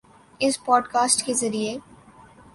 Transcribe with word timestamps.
اس 0.41 0.55
podcast 0.65 1.25
کے 1.25 1.33
ذریعے 1.33 1.77